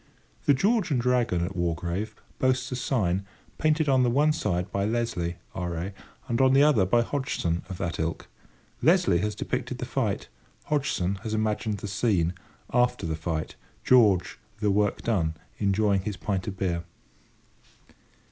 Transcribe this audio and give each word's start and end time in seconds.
The 0.47 0.55
"George 0.55 0.89
and 0.89 0.99
Dragon" 0.99 1.45
at 1.45 1.55
Wargrave 1.55 2.15
boasts 2.39 2.71
a 2.71 2.75
sign, 2.75 3.23
painted 3.59 3.87
on 3.87 4.01
the 4.01 4.09
one 4.09 4.33
side 4.33 4.71
by 4.71 4.83
Leslie, 4.83 5.35
R.A., 5.53 5.93
and 6.27 6.41
on 6.41 6.53
the 6.55 6.63
other 6.63 6.87
by 6.87 7.03
Hodgson 7.03 7.61
of 7.69 7.77
that 7.77 7.99
ilk. 7.99 8.27
Leslie 8.81 9.19
has 9.19 9.35
depicted 9.35 9.77
the 9.77 9.85
fight; 9.85 10.27
Hodgson 10.63 11.19
has 11.21 11.35
imagined 11.35 11.77
the 11.77 11.87
scene, 11.87 12.33
"After 12.73 13.05
the 13.05 13.15
Fight"—George, 13.15 14.39
the 14.59 14.71
work 14.71 15.03
done, 15.03 15.35
enjoying 15.59 16.01
his 16.01 16.17
pint 16.17 16.47
of 16.47 16.57
beer. 16.57 16.83